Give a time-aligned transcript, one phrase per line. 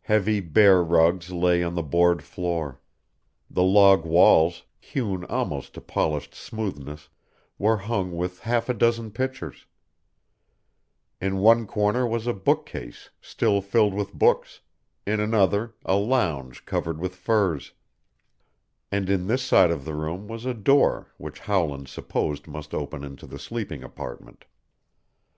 [0.00, 2.80] Heavy bear rugs lay on the board floor;
[3.50, 7.10] the log walls, hewn almost to polished smoothness,
[7.58, 9.66] were hung with half a dozen pictures;
[11.20, 14.60] in one corner was a bookcase still filled with books,
[15.06, 17.74] in another a lounge covered with furs,
[18.90, 23.04] and in this side of the room was a door which Howland supposed must open
[23.04, 24.46] into the sleeping apartment.